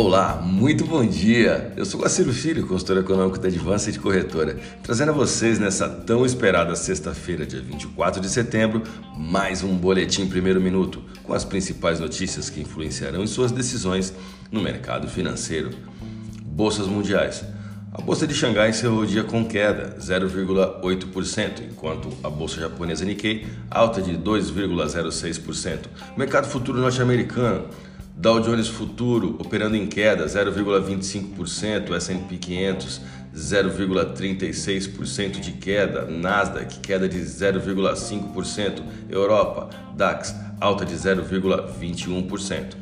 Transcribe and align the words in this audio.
Olá, 0.00 0.40
muito 0.40 0.86
bom 0.86 1.04
dia! 1.04 1.72
Eu 1.76 1.84
sou 1.84 2.00
Guaciro 2.00 2.32
Filho, 2.32 2.64
consultor 2.68 2.98
econômico 2.98 3.36
da 3.36 3.48
Advance 3.48 3.90
de 3.90 3.98
Corretora, 3.98 4.56
trazendo 4.80 5.10
a 5.10 5.12
vocês 5.12 5.58
nessa 5.58 5.88
tão 5.88 6.24
esperada 6.24 6.76
sexta-feira, 6.76 7.44
dia 7.44 7.60
24 7.60 8.20
de 8.20 8.30
setembro, 8.30 8.84
mais 9.16 9.64
um 9.64 9.74
Boletim 9.76 10.28
Primeiro 10.28 10.60
Minuto, 10.60 11.02
com 11.24 11.34
as 11.34 11.44
principais 11.44 11.98
notícias 11.98 12.48
que 12.48 12.60
influenciarão 12.60 13.24
em 13.24 13.26
suas 13.26 13.50
decisões 13.50 14.14
no 14.52 14.62
mercado 14.62 15.08
financeiro. 15.08 15.70
Bolsas 16.44 16.86
mundiais. 16.86 17.44
A 17.92 18.00
bolsa 18.00 18.24
de 18.24 18.34
Xangai 18.34 18.70
encerrou 18.70 19.00
o 19.00 19.06
dia 19.06 19.24
com 19.24 19.44
queda, 19.44 19.96
0,8%, 19.98 21.62
enquanto 21.68 22.08
a 22.22 22.30
bolsa 22.30 22.60
japonesa 22.60 23.04
Nikkei 23.04 23.48
alta 23.68 24.00
de 24.00 24.16
2,06%. 24.16 25.86
O 26.14 26.18
mercado 26.20 26.46
futuro 26.46 26.78
norte-americano 26.78 27.64
Dow 28.20 28.40
Jones 28.40 28.66
Futuro 28.66 29.36
operando 29.38 29.76
em 29.76 29.86
queda 29.86 30.26
0,25%, 30.26 31.94
S&P 31.94 32.36
500 32.36 33.00
0,36% 33.32 35.38
de 35.38 35.52
queda, 35.52 36.04
Nasdaq 36.06 36.80
queda 36.80 37.08
de 37.08 37.20
0,5%, 37.20 38.82
Europa 39.08 39.70
DAX 39.94 40.34
alta 40.60 40.84
de 40.84 40.96
0,21%. 40.96 42.74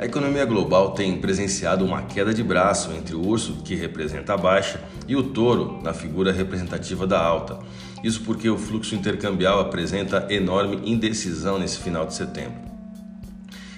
A 0.00 0.04
economia 0.04 0.44
global 0.44 0.90
tem 0.90 1.20
presenciado 1.20 1.84
uma 1.84 2.02
queda 2.02 2.34
de 2.34 2.42
braço 2.42 2.90
entre 2.90 3.14
o 3.14 3.24
urso, 3.24 3.62
que 3.64 3.76
representa 3.76 4.34
a 4.34 4.36
baixa, 4.36 4.80
e 5.06 5.14
o 5.14 5.22
touro, 5.22 5.80
na 5.80 5.92
figura 5.92 6.32
representativa 6.32 7.06
da 7.06 7.22
alta. 7.22 7.60
Isso 8.02 8.22
porque 8.22 8.50
o 8.50 8.58
fluxo 8.58 8.96
intercambial 8.96 9.60
apresenta 9.60 10.26
enorme 10.28 10.90
indecisão 10.90 11.56
nesse 11.56 11.78
final 11.78 12.04
de 12.04 12.14
setembro. 12.14 12.69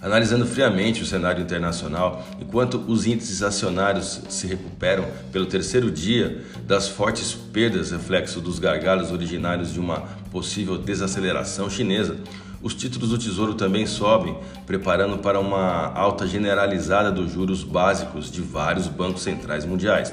Analisando 0.00 0.46
friamente 0.46 1.02
o 1.02 1.06
cenário 1.06 1.42
internacional, 1.42 2.24
enquanto 2.40 2.84
os 2.86 3.06
índices 3.06 3.42
acionários 3.42 4.20
se 4.28 4.46
recuperam 4.46 5.06
pelo 5.32 5.46
terceiro 5.46 5.90
dia 5.90 6.44
das 6.66 6.86
fortes 6.86 7.32
perdas 7.32 7.90
reflexo 7.90 8.40
dos 8.40 8.58
gargalos 8.58 9.10
originários 9.10 9.72
de 9.72 9.80
uma 9.80 10.00
possível 10.30 10.76
desaceleração 10.76 11.70
chinesa, 11.70 12.16
os 12.62 12.74
títulos 12.74 13.10
do 13.10 13.18
Tesouro 13.18 13.54
também 13.54 13.86
sobem, 13.86 14.36
preparando 14.66 15.18
para 15.18 15.38
uma 15.38 15.92
alta 15.94 16.26
generalizada 16.26 17.12
dos 17.12 17.32
juros 17.32 17.62
básicos 17.62 18.30
de 18.30 18.40
vários 18.40 18.88
bancos 18.88 19.22
centrais 19.22 19.64
mundiais. 19.64 20.12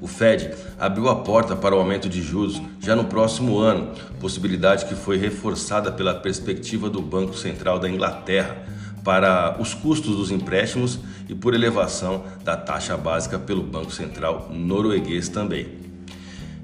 O 0.00 0.06
Fed 0.06 0.50
abriu 0.78 1.08
a 1.08 1.16
porta 1.16 1.56
para 1.56 1.74
o 1.74 1.78
aumento 1.78 2.08
de 2.08 2.22
juros 2.22 2.60
já 2.78 2.94
no 2.94 3.04
próximo 3.04 3.58
ano, 3.58 3.92
possibilidade 4.20 4.86
que 4.86 4.94
foi 4.94 5.16
reforçada 5.16 5.90
pela 5.90 6.14
perspectiva 6.14 6.88
do 6.88 7.02
Banco 7.02 7.36
Central 7.36 7.78
da 7.78 7.88
Inglaterra 7.88 8.56
para 9.02 9.56
os 9.60 9.74
custos 9.74 10.16
dos 10.16 10.30
empréstimos 10.30 10.98
e 11.28 11.34
por 11.34 11.54
elevação 11.54 12.24
da 12.44 12.56
taxa 12.56 12.96
básica 12.96 13.38
pelo 13.38 13.62
Banco 13.62 13.90
Central 13.90 14.48
norueguês 14.52 15.28
também. 15.28 15.78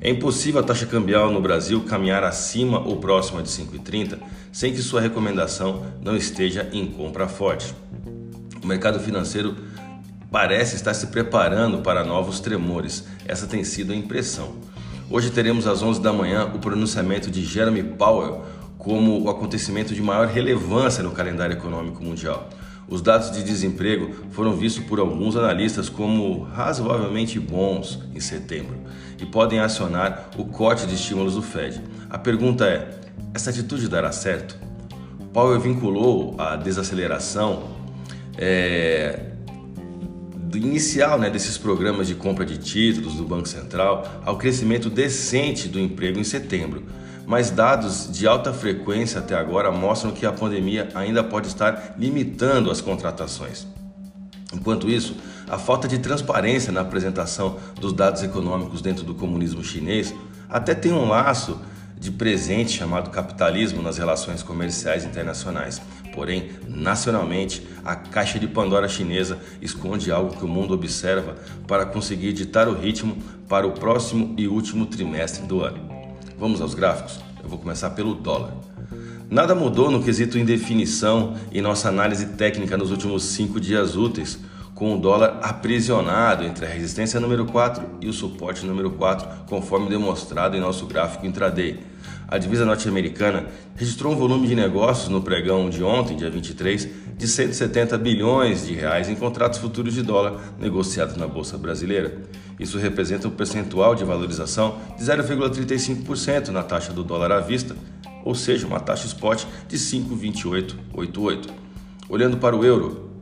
É 0.01 0.11
impossível 0.11 0.61
a 0.61 0.65
taxa 0.65 0.85
cambial 0.85 1.33
no 1.33 1.41
Brasil 1.41 1.81
caminhar 1.83 2.23
acima 2.23 2.79
ou 2.79 2.97
próxima 2.97 3.43
de 3.43 3.49
5,30 3.49 4.19
sem 4.53 4.73
que 4.73 4.83
sua 4.83 5.01
recomendação 5.01 5.87
não 6.03 6.17
esteja 6.17 6.69
em 6.73 6.87
compra 6.87 7.27
forte. 7.27 7.75
O 8.63 8.67
mercado 8.67 9.01
financeiro 9.01 9.57
parece 10.35 10.75
estar 10.75 10.93
se 10.95 11.07
preparando 11.07 11.79
para 11.79 12.03
novos 12.03 12.41
tremores. 12.41 13.05
Essa 13.25 13.47
tem 13.47 13.63
sido 13.63 13.93
a 13.93 13.97
impressão. 13.97 14.57
Hoje 15.09 15.31
teremos 15.31 15.65
às 15.65 15.81
11 15.81 16.03
da 16.03 16.13
manhã 16.13 16.51
o 16.53 16.59
pronunciamento 16.59 17.31
de 17.31 17.45
Jeremy 17.45 17.85
Powell 17.85 18.45
como 18.77 19.23
o 19.23 19.31
acontecimento 19.31 19.95
de 19.95 20.03
maior 20.03 20.27
relevância 20.27 21.05
no 21.05 21.13
calendário 21.13 21.55
econômico 21.55 22.03
mundial. 22.03 22.49
Os 22.89 23.01
dados 23.01 23.31
de 23.31 23.45
desemprego 23.45 24.13
foram 24.33 24.57
vistos 24.57 24.83
por 24.83 24.99
alguns 24.99 25.37
analistas 25.37 25.89
como 25.89 26.43
razoavelmente 26.43 27.39
bons 27.39 28.01
em 28.13 28.19
setembro 28.19 28.77
e 29.21 29.25
podem 29.25 29.61
acionar 29.61 30.31
o 30.37 30.47
corte 30.47 30.85
de 30.85 30.97
estímulos 30.97 31.37
do 31.37 31.43
Fed. 31.43 31.81
A 32.11 32.19
pergunta 32.19 32.67
é: 32.67 32.91
essa 33.33 33.51
atitude 33.51 33.87
dará 33.87 34.11
certo? 34.11 34.59
Powell 35.33 35.61
vinculou 35.61 36.35
a 36.39 36.57
desaceleração 36.57 37.69
é, 38.37 39.34
inicial 40.57 41.19
né, 41.19 41.31
desses 41.31 41.59
programas 41.59 42.07
de 42.07 42.15
compra 42.15 42.45
de 42.45 42.59
títulos 42.59 43.15
do 43.15 43.25
Banco 43.25 43.49
Central 43.49 44.07
ao 44.25 44.37
crescimento 44.37 44.91
decente 44.91 45.69
do 45.69 45.81
emprego 45.81 46.19
em 46.19 46.25
setembro. 46.25 46.83
Mas 47.27 47.51
dados 47.51 48.11
de 48.13 48.27
alta 48.27 48.53
frequência 48.53 49.21
até 49.21 49.35
agora 49.35 49.71
mostram 49.71 50.13
que 50.13 50.27
a 50.27 50.33
pandemia 50.33 50.89
ainda 50.95 51.25
pode 51.25 51.49
estar 51.49 51.95
limitando 51.99 52.71
as 52.71 52.81
contratações. 52.81 53.67
Enquanto 54.53 54.91
isso, 54.91 55.17
a 55.49 55.59
falta 55.59 55.89
de 55.89 55.99
transparência 55.99 56.73
na 56.73 56.83
apresentação 56.83 57.59
dos 57.81 57.93
dados 57.93 58.23
econômicos 58.23 58.81
dentro 58.81 59.05
do 59.05 59.15
comunismo 59.15 59.65
chinês 59.65 60.15
até 60.49 60.75
tem 60.75 60.93
um 60.93 61.09
laço 61.09 61.59
de 62.05 62.13
presente 62.13 62.71
chamado 62.71 63.09
capitalismo 63.09 63.81
nas 63.81 63.97
relações 63.97 64.43
comerciais 64.43 65.07
internacionais. 65.07 65.81
Porém, 66.13 66.51
nacionalmente, 66.69 67.67
a 67.83 67.97
caixa 67.97 68.39
de 68.39 68.47
Pandora 68.47 68.87
chinesa 68.87 69.39
esconde 69.63 70.13
algo 70.13 70.37
que 70.37 70.45
o 70.45 70.49
mundo 70.49 70.75
observa 70.75 71.35
para 71.67 71.87
conseguir 71.87 72.35
ditar 72.35 72.69
o 72.69 72.79
ritmo 72.79 73.17
para 73.49 73.67
o 73.67 73.73
próximo 73.73 74.35
e 74.37 74.47
último 74.47 74.85
trimestre 74.85 75.47
do 75.47 75.63
ano. 75.63 75.79
Vamos 76.39 76.61
aos 76.61 76.75
gráficos? 76.75 77.21
Eu 77.43 77.49
vou 77.49 77.59
começar 77.59 77.89
pelo 77.91 78.15
dólar. 78.15 78.53
Nada 79.31 79.55
mudou 79.55 79.91
no 79.91 80.03
quesito 80.03 80.37
indefinição 80.37 81.35
em 81.51 81.63
nossa 81.63 81.89
análise 81.89 82.27
técnica 82.37 82.77
nos 82.77 82.91
últimos 82.91 83.25
cinco 83.25 83.59
dias 83.59 83.97
úteis 83.97 84.39
com 84.75 84.95
o 84.95 84.99
dólar 84.99 85.39
aprisionado 85.43 86.45
entre 86.45 86.67
a 86.67 86.69
resistência 86.69 87.21
número 87.21 87.47
4 87.47 87.85
e 88.01 88.09
o 88.09 88.13
suporte 88.13 88.67
número 88.67 88.91
4, 88.91 89.47
conforme 89.47 89.89
demonstrado 89.89 90.57
em 90.57 90.61
nosso 90.61 90.87
gráfico 90.87 91.25
intraday. 91.25 91.79
A 92.27 92.39
divisa 92.39 92.65
norte-americana 92.65 93.47
registrou 93.77 94.13
um 94.13 94.17
volume 94.17 94.49
de 94.49 94.55
negócios 94.57 95.09
no 95.09 95.23
pregão 95.23 95.71
de 95.71 95.85
ontem, 95.85 96.17
dia 96.17 96.31
23, 96.31 96.89
de 97.17 97.29
170 97.29 97.97
bilhões 97.99 98.67
de 98.67 98.75
reais 98.75 99.09
em 99.09 99.15
contratos 99.15 99.61
futuros 99.61 99.95
de 99.95 100.03
dólar 100.03 100.41
negociados 100.59 101.17
na 101.17 101.29
bolsa 101.29 101.57
brasileira. 101.57 102.23
Isso 102.59 102.79
representa 102.79 103.29
um 103.29 103.31
percentual 103.31 103.95
de 103.95 104.05
valorização 104.05 104.79
de 104.99 105.05
0,35% 105.05 106.49
na 106.49 106.63
taxa 106.63 106.93
do 106.93 107.05
dólar 107.05 107.31
à 107.31 107.41
vista, 107.41 107.77
ou 108.25 108.35
seja, 108.35 108.67
uma 108.67 108.81
taxa 108.81 109.07
spot 109.07 109.45
de 109.69 109.77
5,2888. 109.77 111.51
Olhando 112.09 112.37
para 112.39 112.57
o 112.57 112.65
euro, 112.65 113.14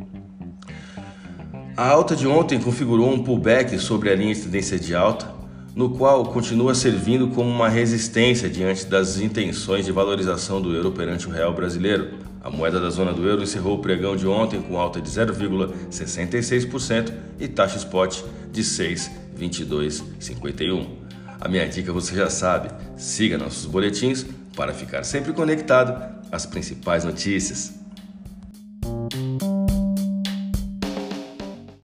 a 1.77 1.89
alta 1.89 2.15
de 2.15 2.27
ontem 2.27 2.61
configurou 2.61 3.11
um 3.11 3.23
pullback 3.23 3.79
sobre 3.79 4.11
a 4.11 4.15
linha 4.15 4.35
de 4.35 4.43
tendência 4.43 4.79
de 4.79 4.95
alta, 4.95 5.27
no 5.75 5.89
qual 5.91 6.27
continua 6.27 6.75
servindo 6.75 7.29
como 7.29 7.49
uma 7.49 7.67
resistência 7.69 8.47
diante 8.49 8.85
das 8.85 9.19
intenções 9.19 9.87
de 9.87 9.93
valorização 9.93 10.61
do 10.61 10.75
euro 10.75 10.93
perante 10.93 11.27
o 11.27 11.31
real 11.31 11.55
brasileiro. 11.55 12.19
A 12.43 12.51
moeda 12.51 12.79
da 12.79 12.91
zona 12.91 13.15
do 13.15 13.27
euro 13.27 13.43
encerrou 13.43 13.79
o 13.79 13.81
pregão 13.81 14.15
de 14.17 14.27
ontem 14.27 14.61
com 14.61 14.79
alta 14.79 15.01
de 15.01 15.09
0,66% 15.09 17.11
e 17.41 17.49
taxa 17.49 17.79
spot 17.79 18.21
de 18.51 18.63
6,2251. 18.63 20.87
A 21.41 21.49
minha 21.49 21.67
dica 21.67 21.91
você 21.91 22.15
já 22.15 22.29
sabe, 22.29 22.69
siga 22.99 23.39
nossos 23.39 23.65
boletins 23.65 24.27
para 24.55 24.75
ficar 24.75 25.05
sempre 25.05 25.33
conectado 25.33 26.21
às 26.31 26.45
principais 26.45 27.03
notícias. 27.05 27.82